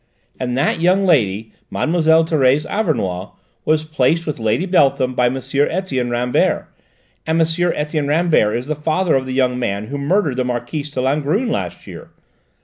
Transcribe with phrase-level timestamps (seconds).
[0.39, 1.85] And that young lady, Mlle.
[2.01, 3.33] Thérèse Auvernois,
[3.65, 5.37] was placed with Lady Beltham by M.
[5.37, 6.65] Etienne Rambert.
[7.27, 7.71] And M.
[7.75, 11.49] Etienne Rambert is the father of the young man who murdered the Marquise de Langrune
[11.51, 12.09] last year.